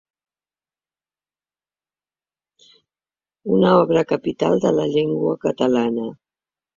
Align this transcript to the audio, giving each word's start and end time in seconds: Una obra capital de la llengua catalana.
Una 3.57 3.77
obra 3.81 4.03
capital 4.13 4.65
de 4.65 4.73
la 4.79 4.87
llengua 4.97 5.35
catalana. 5.45 6.07